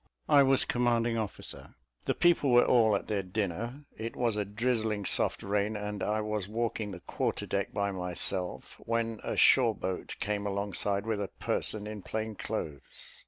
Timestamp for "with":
11.05-11.21